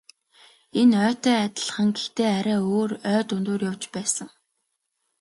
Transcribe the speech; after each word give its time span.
Энэ 0.79 0.95
ойтой 1.07 1.37
адилхан 1.45 1.89
гэхдээ 1.95 2.29
арай 2.39 2.59
өөр 2.73 2.91
ой 3.11 3.21
дундуур 3.27 3.61
явж 3.71 3.83
байсан. 3.95 4.29